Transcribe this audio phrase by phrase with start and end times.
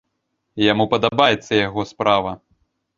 [0.71, 2.37] Яму падабаецца яго справа.